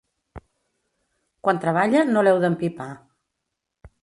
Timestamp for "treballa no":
1.67-2.25